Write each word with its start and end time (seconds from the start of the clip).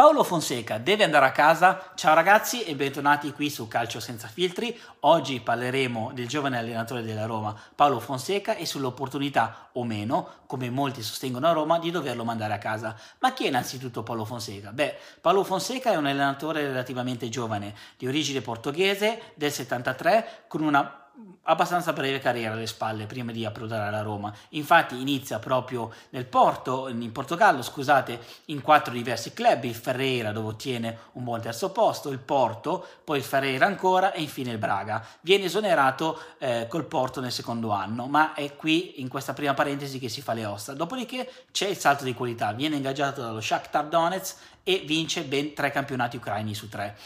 Paolo 0.00 0.24
Fonseca 0.24 0.78
deve 0.78 1.04
andare 1.04 1.26
a 1.26 1.30
casa. 1.30 1.92
Ciao 1.94 2.14
ragazzi 2.14 2.62
e 2.62 2.74
bentornati 2.74 3.32
qui 3.34 3.50
su 3.50 3.68
Calcio 3.68 4.00
Senza 4.00 4.28
Filtri. 4.28 4.74
Oggi 5.00 5.40
parleremo 5.40 6.12
del 6.14 6.26
giovane 6.26 6.56
allenatore 6.56 7.02
della 7.02 7.26
Roma, 7.26 7.54
Paolo 7.74 8.00
Fonseca, 8.00 8.54
e 8.54 8.64
sull'opportunità 8.64 9.68
o 9.72 9.84
meno, 9.84 10.36
come 10.46 10.70
molti 10.70 11.02
sostengono 11.02 11.48
a 11.48 11.52
Roma, 11.52 11.78
di 11.78 11.90
doverlo 11.90 12.24
mandare 12.24 12.54
a 12.54 12.58
casa. 12.58 12.96
Ma 13.18 13.34
chi 13.34 13.44
è 13.44 13.48
innanzitutto 13.48 14.02
Paolo 14.02 14.24
Fonseca? 14.24 14.72
Beh, 14.72 14.96
Paolo 15.20 15.44
Fonseca 15.44 15.92
è 15.92 15.96
un 15.96 16.06
allenatore 16.06 16.62
relativamente 16.62 17.28
giovane, 17.28 17.74
di 17.98 18.06
origine 18.06 18.40
portoghese, 18.40 19.34
del 19.34 19.52
73, 19.52 20.44
con 20.48 20.62
una 20.62 21.09
abbastanza 21.44 21.92
breve 21.92 22.18
carriera 22.18 22.54
alle 22.54 22.66
spalle 22.66 23.06
prima 23.06 23.32
di 23.32 23.44
approdare 23.44 23.88
alla 23.88 24.02
Roma. 24.02 24.32
Infatti 24.50 25.00
inizia 25.00 25.38
proprio 25.38 25.92
nel 26.10 26.26
Porto, 26.26 26.88
in 26.88 27.12
Portogallo, 27.12 27.62
scusate, 27.62 28.20
in 28.46 28.60
quattro 28.60 28.92
diversi 28.92 29.32
club, 29.32 29.64
il 29.64 29.74
Ferreira 29.74 30.32
dove 30.32 30.48
ottiene 30.48 30.98
un 31.12 31.24
buon 31.24 31.40
terzo 31.40 31.70
posto, 31.70 32.10
il 32.10 32.18
Porto, 32.18 32.86
poi 33.04 33.18
il 33.18 33.24
Ferreira 33.24 33.66
ancora 33.66 34.12
e 34.12 34.20
infine 34.20 34.52
il 34.52 34.58
Braga. 34.58 35.04
Viene 35.22 35.44
esonerato 35.44 36.20
eh, 36.38 36.66
col 36.68 36.84
Porto 36.84 37.20
nel 37.20 37.32
secondo 37.32 37.70
anno, 37.70 38.06
ma 38.06 38.34
è 38.34 38.54
qui 38.56 39.00
in 39.00 39.08
questa 39.08 39.32
prima 39.32 39.54
parentesi 39.54 39.98
che 39.98 40.08
si 40.08 40.20
fa 40.20 40.34
le 40.34 40.44
ossa. 40.44 40.74
Dopodiché 40.74 41.30
c'è 41.50 41.68
il 41.68 41.76
salto 41.76 42.04
di 42.04 42.14
qualità, 42.14 42.52
viene 42.52 42.76
ingaggiato 42.76 43.22
dallo 43.22 43.40
Shakhtar 43.40 43.86
Donetsk 43.86 44.36
e 44.62 44.82
vince 44.86 45.24
ben 45.24 45.54
tre 45.54 45.70
campionati 45.70 46.16
ucraini 46.16 46.54
su 46.54 46.68
tre 46.68 46.96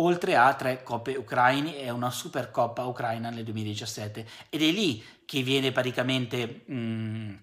oltre 0.00 0.36
a 0.36 0.54
tre 0.54 0.82
coppe 0.82 1.16
ucraine 1.16 1.78
e 1.78 1.90
una 1.90 2.10
supercoppa 2.10 2.84
ucraina 2.84 3.30
nel 3.30 3.44
2017 3.44 4.26
ed 4.48 4.62
è 4.62 4.70
lì 4.70 5.02
che 5.24 5.42
viene 5.42 5.72
praticamente 5.72 6.62
mh, 6.66 7.34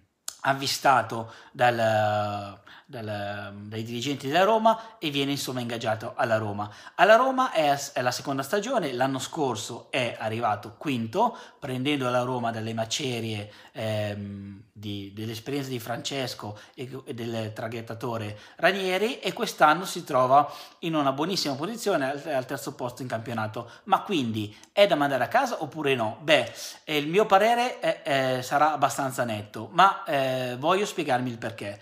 avvistato 0.48 1.32
dal, 1.52 2.58
dal, 2.86 3.54
dai 3.54 3.84
dirigenti 3.84 4.28
della 4.28 4.46
Roma 4.46 4.98
e 4.98 5.10
viene 5.10 5.32
insomma 5.32 5.60
ingaggiato 5.60 6.14
alla 6.16 6.38
Roma. 6.38 6.72
Alla 6.96 7.18
Roma 7.18 7.52
è, 7.52 7.78
è, 7.94 8.02
la 8.02 8.12
seconda 8.12 8.44
stagione, 8.44 8.94
l'anno 8.94 9.20
scorso 9.20 9.88
è 9.90 10.16
arrivato 10.18 10.76
quinto, 10.78 11.38
prendendo 11.60 12.10
la 12.10 12.22
Roma 12.22 12.50
dalle 12.52 12.74
macerie 12.74 13.52
ehm, 13.74 14.62
di, 14.72 15.12
dell'esperienza 15.14 15.70
di 15.70 15.80
Francesco 15.80 16.58
e, 16.76 16.90
e, 17.06 17.14
del 17.14 17.52
traghettatore 17.52 18.40
Ranieri 18.56 19.20
e 19.20 19.34
quest'anno 19.34 19.84
si 19.84 20.04
trova 20.04 20.50
in 20.80 20.96
una 20.96 21.12
buonissima 21.12 21.56
posizione 21.56 22.10
al, 22.10 22.22
al 22.26 22.46
terzo 22.46 22.74
posto 22.74 23.02
in 23.02 23.10
campionato. 23.10 23.70
Ma 23.86 24.02
quindi 24.02 24.56
è 24.72 24.88
da 24.88 24.96
mandare 24.96 25.26
a 25.26 25.28
casa 25.28 25.62
oppure 25.62 25.94
no? 25.94 26.20
Beh, 26.22 26.54
il 26.86 27.08
mio 27.08 27.26
parere 27.26 27.80
è, 27.80 28.02
è, 28.04 28.42
sarà 28.42 28.72
abbastanza 28.72 29.26
netto, 29.26 29.68
ma 29.74 30.06
eh, 30.06 30.37
voglio 30.58 30.86
spiegarmi 30.86 31.30
il 31.30 31.38
perché. 31.38 31.80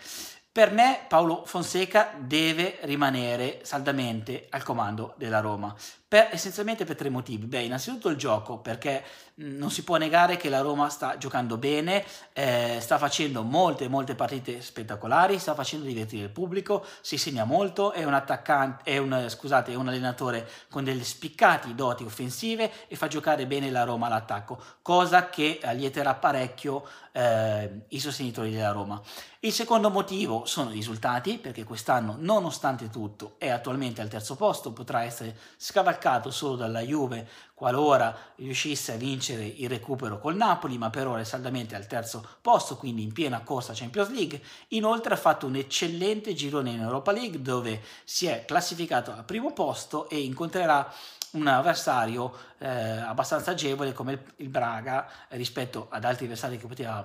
Per 0.55 0.71
me 0.71 1.01
Paolo 1.09 1.43
Fonseca 1.45 2.13
deve 2.17 2.77
rimanere 2.83 3.59
saldamente 3.63 4.47
al 4.51 4.63
comando 4.63 5.13
della 5.17 5.41
Roma, 5.41 5.75
per, 6.07 6.29
essenzialmente 6.31 6.85
per 6.85 6.95
tre 6.95 7.09
motivi. 7.09 7.45
Beh, 7.45 7.63
innanzitutto 7.63 8.07
il 8.07 8.15
gioco, 8.15 8.59
perché 8.59 9.03
mh, 9.33 9.57
non 9.57 9.69
si 9.69 9.83
può 9.83 9.97
negare 9.97 10.37
che 10.37 10.47
la 10.47 10.61
Roma 10.61 10.87
sta 10.87 11.17
giocando 11.17 11.57
bene, 11.57 12.05
eh, 12.31 12.77
sta 12.79 12.97
facendo 12.97 13.43
molte, 13.43 13.89
molte 13.89 14.15
partite 14.15 14.61
spettacolari, 14.61 15.39
sta 15.39 15.53
facendo 15.55 15.85
divertire 15.85 16.23
il 16.23 16.29
pubblico, 16.29 16.85
si 17.01 17.17
segna 17.17 17.43
molto, 17.43 17.91
è 17.91 18.05
un 18.05 18.13
attaccante, 18.13 18.89
è 18.89 18.97
un, 18.97 19.25
scusate, 19.27 19.73
è 19.73 19.75
un 19.75 19.89
allenatore 19.89 20.49
con 20.69 20.85
delle 20.85 21.03
spiccati 21.03 21.75
doti 21.75 22.05
offensive 22.05 22.71
e 22.87 22.95
fa 22.95 23.07
giocare 23.07 23.45
bene 23.45 23.69
la 23.69 23.83
Roma 23.83 24.05
all'attacco, 24.05 24.57
cosa 24.81 25.27
che 25.27 25.59
allieterà 25.61 26.13
parecchio 26.13 26.87
eh, 27.15 27.85
i 27.87 27.99
sostenitori 27.99 28.51
della 28.51 28.71
Roma. 28.71 29.01
Il 29.39 29.53
secondo 29.53 29.89
motivo 29.89 30.45
sono 30.45 30.71
i 30.71 30.73
risultati, 30.73 31.37
perché 31.37 31.63
quest'anno, 31.63 32.17
nonostante 32.19 32.89
tutto, 32.89 33.35
è 33.37 33.49
attualmente 33.49 34.01
al 34.01 34.09
terzo 34.09 34.35
posto, 34.35 34.73
potrà 34.73 35.03
essere 35.03 35.37
scavalcato 35.55 36.29
solo 36.29 36.55
dalla 36.55 36.81
Juve 36.81 37.27
qualora 37.53 38.13
riuscisse 38.35 38.93
a 38.93 38.97
vincere 38.97 39.45
il 39.45 39.69
recupero 39.69 40.19
col 40.19 40.35
Napoli, 40.35 40.77
ma 40.77 40.89
per 40.89 41.07
ora 41.07 41.21
è 41.21 41.23
saldamente 41.23 41.75
al 41.75 41.87
terzo 41.87 42.27
posto, 42.41 42.75
quindi 42.75 43.03
in 43.03 43.13
piena 43.13 43.41
corsa 43.41 43.71
Champions 43.73 44.09
League. 44.09 44.41
Inoltre 44.69 45.13
ha 45.13 45.17
fatto 45.17 45.45
un 45.45 45.55
eccellente 45.55 46.33
girone 46.33 46.71
in 46.71 46.81
Europa 46.81 47.13
League 47.13 47.41
dove 47.41 47.81
si 48.03 48.25
è 48.25 48.43
classificato 48.45 49.13
al 49.13 49.23
primo 49.23 49.53
posto 49.53 50.09
e 50.09 50.19
incontrerà 50.19 50.91
un 51.35 51.47
avversario 51.47 52.33
eh, 52.57 52.67
abbastanza 52.67 53.51
agevole 53.51 53.93
come 53.93 54.13
il, 54.13 54.19
il, 54.37 54.49
Braga 54.49 55.07
rispetto 55.29 55.87
ad 55.89 56.03
altri 56.03 56.25
avversari 56.25 56.57
che 56.57 56.67
poteva 56.67 57.04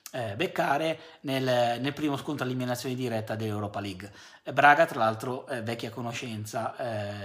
eh, 0.11 0.35
beccare 0.35 0.99
nel, 1.21 1.79
nel, 1.79 1.93
primo 1.93 2.17
scontro 2.17 2.43
all'eliminazione 2.43 2.95
diretta 2.95 3.35
dell'Europa 3.35 3.79
League. 3.79 4.11
Braga, 4.51 4.85
tra 4.85 4.99
l'altro, 4.99 5.45
è 5.45 5.61
vecchia 5.61 5.91
conoscenza 5.91 6.75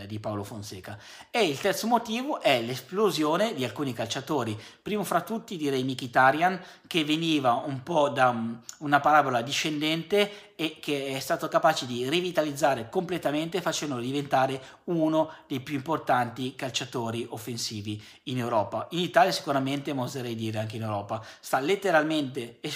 eh, 0.03 0.07
di 0.07 0.19
Paolo 0.19 0.45
Fonseca. 0.45 0.99
E 1.31 1.49
il 1.49 1.59
terzo 1.59 1.87
motivo 1.87 2.41
è 2.41 2.61
l'esplosione 2.61 3.55
di 3.55 3.65
alcuni 3.65 3.93
calciatori. 3.93 4.59
Primo 4.83 5.03
fra 5.03 5.23
tutti 5.23 5.57
direi 5.57 5.83
Mkhitaryan, 5.83 6.61
che 6.87 7.05
veniva 7.05 7.53
un 7.53 7.83
po' 7.83 8.11
da 8.11 8.29
um, 8.29 8.61
una 8.79 9.01
parabola 9.01 9.41
discendente 9.41 10.55
e 10.57 10.79
che 10.81 11.09
è 11.09 11.19
stato 11.19 11.49
capace 11.49 11.85
di 11.87 12.09
rivitalizzare 12.09 12.89
completamente 12.89 13.61
facendolo 13.61 14.01
diventare 14.01 14.61
uno 14.85 15.31
dei 15.47 15.61
più 15.61 15.75
importanti 15.75 16.55
calciatori 16.55 17.27
offensivi 17.29 18.03
in 18.25 18.39
Europa. 18.39 18.87
In 18.91 19.01
Italia 19.01 19.33
sicuramente, 19.33 19.93
ma 19.93 20.03
oserei 20.03 20.35
dire 20.35 20.59
anche 20.59 20.77
in 20.77 20.83
Europa. 20.83 21.23
Sta 21.41 21.61
letteralmente 21.61 22.59
esplodendo 22.61 22.76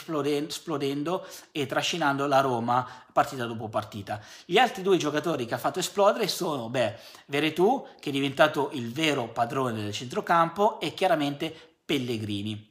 e 1.53 1.66
trascinando 1.66 2.27
la 2.27 2.41
Roma 2.41 2.88
partita 3.12 3.47
dopo 3.47 3.69
partita. 3.69 4.21
Gli 4.44 4.59
altri 4.59 4.83
due 4.83 4.97
giocatori 4.97 5.47
che 5.47 5.55
ha 5.55 5.59
fatto 5.59 5.78
esplodere 5.78 6.28
sono, 6.28 6.69
beh, 6.69 6.97
Veretù, 7.27 7.87
che 8.00 8.10
è 8.10 8.12
diventato 8.12 8.71
il 8.72 8.93
vero 8.93 9.28
padrone 9.28 9.83
del 9.83 9.93
centrocampo, 9.93 10.81
e 10.81 10.94
chiaramente 10.94 11.55
Pellegrini 11.84 12.69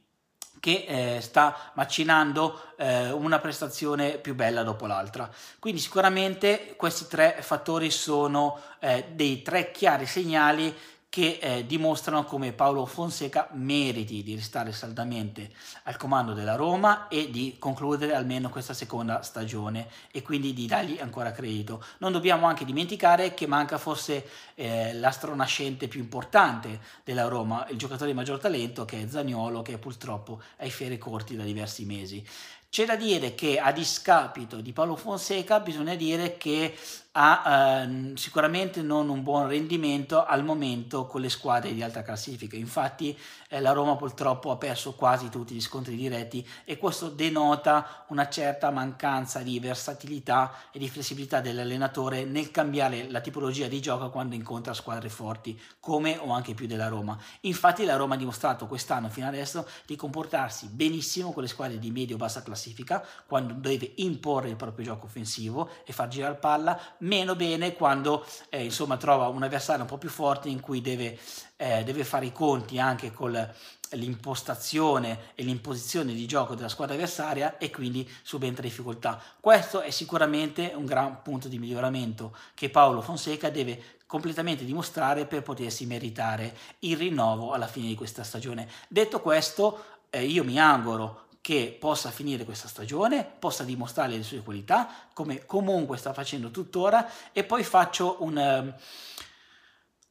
che 0.60 0.84
eh, 0.86 1.20
sta 1.22 1.72
macinando 1.74 2.74
eh, 2.76 3.10
una 3.10 3.38
prestazione 3.38 4.18
più 4.18 4.34
bella 4.34 4.62
dopo 4.62 4.86
l'altra. 4.86 5.28
Quindi 5.58 5.80
sicuramente 5.80 6.74
questi 6.76 7.06
tre 7.08 7.38
fattori 7.40 7.90
sono 7.90 8.60
eh, 8.78 9.06
dei 9.12 9.40
tre 9.40 9.70
chiari 9.72 10.04
segnali 10.04 10.76
che 11.10 11.38
eh, 11.42 11.66
dimostrano 11.66 12.24
come 12.24 12.52
Paolo 12.52 12.86
Fonseca 12.86 13.48
meriti 13.54 14.22
di 14.22 14.36
restare 14.36 14.70
saldamente 14.70 15.50
al 15.82 15.96
comando 15.96 16.34
della 16.34 16.54
Roma 16.54 17.08
e 17.08 17.30
di 17.30 17.56
concludere 17.58 18.14
almeno 18.14 18.48
questa 18.48 18.74
seconda 18.74 19.20
stagione 19.20 19.88
e 20.12 20.22
quindi 20.22 20.54
di 20.54 20.66
dargli 20.66 21.00
ancora 21.00 21.32
credito. 21.32 21.84
Non 21.98 22.12
dobbiamo 22.12 22.46
anche 22.46 22.64
dimenticare 22.64 23.34
che 23.34 23.48
manca 23.48 23.76
forse 23.76 24.24
eh, 24.54 24.94
l'astronascente 24.94 25.88
più 25.88 25.98
importante 25.98 26.78
della 27.02 27.26
Roma, 27.26 27.66
il 27.70 27.76
giocatore 27.76 28.12
di 28.12 28.16
maggior 28.16 28.38
talento 28.38 28.84
che 28.84 29.02
è 29.02 29.08
Zagnolo 29.08 29.62
che 29.62 29.78
purtroppo 29.78 30.40
ha 30.58 30.64
i 30.64 30.70
fieri 30.70 30.96
corti 30.96 31.34
da 31.34 31.42
diversi 31.42 31.84
mesi. 31.84 32.24
C'è 32.70 32.86
da 32.86 32.94
dire 32.94 33.34
che 33.34 33.58
a 33.58 33.72
discapito 33.72 34.60
di 34.60 34.72
Paolo 34.72 34.94
Fonseca 34.94 35.58
bisogna 35.58 35.96
dire 35.96 36.36
che 36.36 36.72
ha 37.12 37.82
eh, 37.82 38.12
sicuramente 38.14 38.82
non 38.82 39.08
un 39.08 39.24
buon 39.24 39.48
rendimento 39.48 40.24
al 40.24 40.44
momento 40.44 41.06
con 41.06 41.20
le 41.20 41.28
squadre 41.28 41.74
di 41.74 41.82
alta 41.82 42.02
classifica. 42.02 42.56
Infatti 42.56 43.18
eh, 43.48 43.60
la 43.60 43.72
Roma 43.72 43.96
purtroppo 43.96 44.52
ha 44.52 44.56
perso 44.56 44.94
quasi 44.94 45.28
tutti 45.28 45.54
gli 45.54 45.60
scontri 45.60 45.96
diretti 45.96 46.46
e 46.64 46.78
questo 46.78 47.08
denota 47.08 48.04
una 48.08 48.28
certa 48.28 48.70
mancanza 48.70 49.40
di 49.40 49.58
versatilità 49.58 50.52
e 50.70 50.78
di 50.78 50.88
flessibilità 50.88 51.40
dell'allenatore 51.40 52.24
nel 52.24 52.52
cambiare 52.52 53.10
la 53.10 53.20
tipologia 53.20 53.66
di 53.66 53.80
gioco 53.80 54.10
quando 54.10 54.36
incontra 54.36 54.72
squadre 54.72 55.08
forti 55.08 55.60
come 55.80 56.16
o 56.16 56.30
anche 56.30 56.54
più 56.54 56.68
della 56.68 56.86
Roma. 56.86 57.18
Infatti 57.40 57.84
la 57.84 57.96
Roma 57.96 58.14
ha 58.14 58.18
dimostrato 58.18 58.68
quest'anno 58.68 59.08
fino 59.08 59.26
adesso 59.26 59.66
di 59.84 59.96
comportarsi 59.96 60.68
benissimo 60.68 61.32
con 61.32 61.42
le 61.42 61.48
squadre 61.48 61.80
di 61.80 61.90
medio-bassa 61.90 62.44
classifica 62.44 63.04
quando 63.26 63.54
deve 63.54 63.94
imporre 63.96 64.48
il 64.48 64.56
proprio 64.56 64.84
gioco 64.84 65.06
offensivo 65.06 65.70
e 65.84 65.92
far 65.92 66.06
girare 66.06 66.36
palla 66.36 66.98
meno 67.00 67.36
bene 67.36 67.74
quando 67.74 68.26
eh, 68.48 68.64
insomma 68.64 68.96
trova 68.96 69.28
un 69.28 69.42
avversario 69.42 69.82
un 69.82 69.88
po' 69.88 69.98
più 69.98 70.08
forte 70.08 70.48
in 70.48 70.60
cui 70.60 70.80
deve, 70.80 71.18
eh, 71.56 71.84
deve 71.84 72.04
fare 72.04 72.26
i 72.26 72.32
conti 72.32 72.78
anche 72.78 73.12
con 73.12 73.52
l'impostazione 73.92 75.32
e 75.34 75.42
l'imposizione 75.42 76.12
di 76.12 76.26
gioco 76.26 76.54
della 76.54 76.68
squadra 76.68 76.94
avversaria 76.94 77.58
e 77.58 77.70
quindi 77.70 78.08
subentra 78.22 78.62
difficoltà. 78.62 79.20
Questo 79.40 79.80
è 79.80 79.90
sicuramente 79.90 80.72
un 80.74 80.84
gran 80.84 81.22
punto 81.22 81.48
di 81.48 81.58
miglioramento 81.58 82.36
che 82.54 82.70
Paolo 82.70 83.00
Fonseca 83.00 83.50
deve 83.50 83.98
completamente 84.06 84.64
dimostrare 84.64 85.26
per 85.26 85.42
potersi 85.42 85.86
meritare 85.86 86.56
il 86.80 86.96
rinnovo 86.96 87.52
alla 87.52 87.68
fine 87.68 87.88
di 87.88 87.94
questa 87.94 88.24
stagione. 88.24 88.68
Detto 88.88 89.20
questo, 89.20 89.84
eh, 90.10 90.24
io 90.24 90.44
mi 90.44 90.58
auguro 90.58 91.28
che 91.40 91.76
possa 91.78 92.10
finire 92.10 92.44
questa 92.44 92.68
stagione, 92.68 93.24
possa 93.24 93.64
dimostrare 93.64 94.16
le 94.16 94.22
sue 94.22 94.42
qualità, 94.42 94.88
come 95.12 95.46
comunque 95.46 95.96
sta 95.96 96.12
facendo 96.12 96.50
tuttora, 96.50 97.08
e 97.32 97.44
poi 97.44 97.64
faccio 97.64 98.16
un, 98.20 98.36
ehm, 98.36 98.74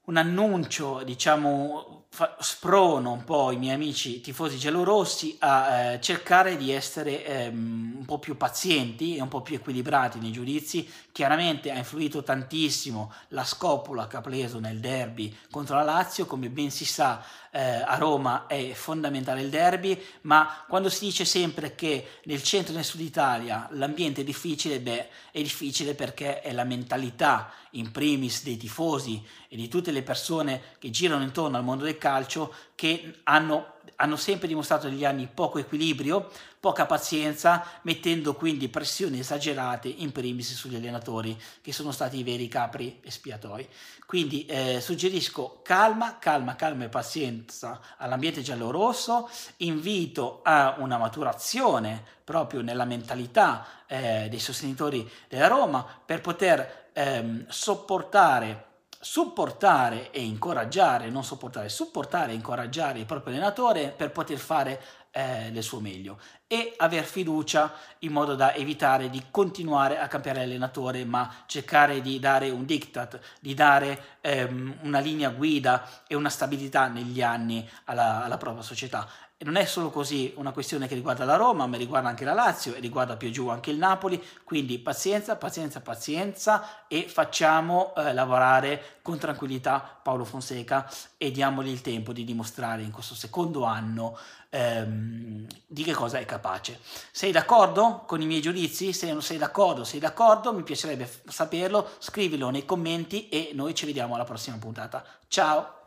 un 0.10 0.18
annuncio, 0.18 1.04
diciamo, 1.06 2.06
fa, 2.10 2.36
sprono 2.40 3.12
un 3.12 3.24
po' 3.24 3.52
i 3.52 3.58
miei 3.58 3.76
amici 3.76 4.22
tifosi 4.22 4.58
giallorossi 4.58 5.38
a 5.40 5.92
eh, 5.94 6.02
cercare 6.02 6.58
di 6.58 6.72
essere 6.72 7.24
ehm, 7.24 7.96
un 8.00 8.06
po' 8.06 8.18
più 8.18 8.36
pazienti 8.36 9.16
e 9.16 9.22
un 9.22 9.28
po' 9.28 9.42
più 9.42 9.56
equilibrati 9.56 10.18
nei 10.18 10.32
giudizi. 10.32 10.90
Chiaramente 11.12 11.70
ha 11.70 11.78
influito 11.78 12.24
tantissimo 12.24 13.14
la 13.30 13.44
scopola 13.44 14.08
che 14.08 14.18
ha 14.18 14.22
preso 14.22 14.60
nel 14.60 14.80
derby 14.80 15.36
contro 15.52 15.76
la 15.76 15.84
Lazio, 15.84 16.26
come 16.26 16.50
ben 16.50 16.72
si 16.72 16.86
sa 16.86 17.24
eh, 17.52 17.60
a 17.62 17.96
Roma 17.98 18.48
è 18.48 18.74
fondamentale 18.74 19.42
il 19.42 19.50
derby, 19.50 20.00
ma 20.22 20.66
quando 20.68 20.90
si 20.90 21.06
dice 21.06 21.26
sempre 21.26 21.76
che 21.76 22.20
nel 22.26 22.44
centro 22.44 22.74
e 22.74 22.76
nel 22.76 22.86
sud 22.86 23.02
Italia 23.02 23.68
l'ambiente 23.72 24.22
è 24.22 24.24
difficile, 24.24 24.80
beh, 24.80 25.10
è 25.32 25.42
difficile 25.42 25.94
perché 25.94 26.42
è 26.42 26.52
la 26.52 26.64
mentalità 26.64 27.52
in 27.72 27.92
primis 27.92 28.44
dei 28.44 28.58
tifosi 28.58 29.24
e 29.48 29.56
di 29.56 29.68
tutte 29.68 29.92
le 29.92 29.99
persone 30.04 30.62
che 30.80 30.90
girano 30.90 31.24
intorno 31.24 31.58
al 31.58 31.64
mondo 31.64 31.84
del 31.84 31.98
calcio 31.98 32.54
che 32.76 33.20
hanno, 33.24 33.74
hanno 33.96 34.16
sempre 34.16 34.48
dimostrato 34.48 34.88
negli 34.88 35.06
anni 35.06 35.30
poco 35.32 35.58
equilibrio, 35.60 36.30
poca 36.60 36.86
pazienza, 36.86 37.66
mettendo 37.84 38.36
quindi 38.36 38.68
pressioni 38.68 39.20
esagerate 39.20 39.88
in 39.88 40.12
primis 40.12 40.54
sugli 40.54 40.76
allenatori 40.76 41.40
che 41.62 41.72
sono 41.72 41.92
stati 41.92 42.18
i 42.20 42.24
veri 42.24 42.48
capri 42.48 43.00
espiatori. 43.04 43.68
Quindi 44.06 44.46
eh, 44.46 44.82
suggerisco 44.82 45.62
calma, 45.64 46.18
calma, 46.20 46.56
calma 46.56 46.86
e 46.86 46.90
pazienza 46.90 47.80
all'ambiente 47.98 48.42
giallo-rosso, 48.42 49.30
invito 49.58 50.42
a 50.44 50.76
una 50.80 50.98
maturazione 50.98 52.04
proprio 52.24 52.62
nella 52.62 52.86
mentalità 52.86 53.66
eh, 53.88 54.28
dei 54.30 54.40
sostenitori 54.40 55.10
della 55.28 55.48
Roma 55.48 55.86
per 56.06 56.22
poter 56.22 56.90
ehm, 56.94 57.46
sopportare 57.48 58.66
supportare 59.02 60.12
e 60.12 60.22
incoraggiare, 60.22 61.10
non 61.10 61.24
sopportare, 61.24 61.70
supportare 61.70 62.34
e 62.34 62.36
incoraggiare 62.36 63.00
il 63.00 63.06
proprio 63.06 63.34
allenatore 63.34 63.94
per 63.96 64.12
poter 64.12 64.38
fare 64.38 64.82
eh, 65.12 65.50
del 65.52 65.64
suo 65.64 65.80
meglio 65.80 66.20
e 66.48 66.74
aver 66.78 67.04
fiducia 67.04 67.74
in 68.00 68.12
modo 68.12 68.36
da 68.36 68.54
evitare 68.54 69.10
di 69.10 69.26
continuare 69.32 70.00
a 70.00 70.08
cambiare 70.08 70.44
allenatore 70.44 71.06
ma 71.06 71.44
cercare 71.46 72.02
di 72.02 72.20
dare 72.20 72.50
un 72.50 72.66
diktat, 72.66 73.20
di 73.40 73.54
dare 73.54 74.18
ehm, 74.22 74.80
una 74.82 75.00
linea 75.00 75.30
guida 75.30 75.88
e 76.06 76.16
una 76.16 76.30
stabilità 76.30 76.88
negli 76.88 77.22
anni 77.22 77.68
alla, 77.86 78.24
alla 78.24 78.38
propria 78.38 78.64
società. 78.64 79.08
E 79.42 79.46
non 79.46 79.56
è 79.56 79.64
solo 79.64 79.90
così 79.90 80.34
una 80.36 80.52
questione 80.52 80.86
che 80.86 80.96
riguarda 80.96 81.24
la 81.24 81.38
Roma, 81.38 81.66
ma 81.66 81.78
riguarda 81.78 82.10
anche 82.10 82.26
la 82.26 82.34
Lazio 82.34 82.76
e 82.76 82.82
riguarda 82.82 83.16
più 83.16 83.32
giù 83.32 83.48
anche 83.48 83.72
il 83.72 83.78
Napoli. 83.78 84.22
Quindi 84.44 84.80
pazienza, 84.80 85.38
pazienza, 85.38 85.80
pazienza 85.80 86.86
e 86.90 87.08
facciamo 87.08 87.96
eh, 87.96 88.12
lavorare 88.12 89.00
con 89.02 89.18
tranquillità 89.18 89.98
Paolo 90.04 90.26
Fonseca 90.26 90.92
e 91.16 91.32
diamogli 91.32 91.70
il 91.70 91.80
tempo 91.80 92.12
di 92.12 92.26
dimostrare 92.26 92.82
in 92.82 92.92
questo 92.92 93.16
secondo 93.16 93.64
anno 93.64 94.18
ehm, 94.50 95.48
di 95.66 95.84
che 95.84 95.94
cosa 95.94 96.20
è 96.20 96.26
capace. 96.26 96.82
Sei 97.10 97.32
d'accordo 97.32 98.04
con 98.06 98.20
i 98.20 98.26
miei 98.26 98.42
giudizi? 98.42 98.92
Se 98.92 99.10
non 99.10 99.22
sei 99.22 99.38
d'accordo, 99.38 99.86
sei 99.86 100.02
d'accordo, 100.02 100.52
mi 100.52 100.64
piacerebbe 100.64 101.10
saperlo, 101.30 101.92
scrivilo 102.00 102.50
nei 102.50 102.66
commenti 102.66 103.30
e 103.30 103.52
noi 103.54 103.74
ci 103.74 103.86
vediamo 103.86 104.16
alla 104.16 104.26
prossima 104.26 104.58
puntata. 104.58 105.02
Ciao! 105.30 105.79